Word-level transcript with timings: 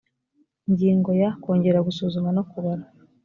ingingo 0.67 1.09
ya 1.21 1.29
kongera 1.41 1.79
gusuzuma 1.87 2.29
no 2.35 2.43
kubara 2.49 2.83